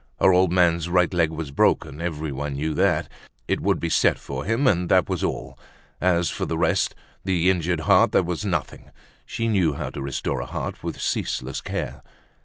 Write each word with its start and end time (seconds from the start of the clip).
Her 0.19 0.33
old 0.33 0.51
man's 0.51 0.89
right 0.89 1.13
leg 1.13 1.29
was 1.29 1.51
broken, 1.51 2.01
everyone 2.01 2.55
knew 2.55 2.73
that; 2.73 3.07
it 3.47 3.61
would 3.61 3.79
be 3.79 3.89
set 3.89 4.17
for 4.17 4.45
him, 4.45 4.65
and 4.65 4.89
that 4.89 5.07
was 5.07 5.23
all. 5.23 5.59
As 6.01 6.31
for 6.31 6.47
the 6.47 6.57
rest, 6.57 6.95
the 7.23 7.51
injured 7.51 7.81
heart, 7.81 8.11
that 8.13 8.25
was 8.25 8.43
nothing. 8.43 8.89
She 9.27 9.47
knew 9.47 9.73
how 9.73 9.91
to 9.91 10.01
restore 10.01 10.41
a 10.41 10.47
heart 10.47 10.83
with 10.83 10.99
ceaseless 10.99 11.61
care. 11.61 12.01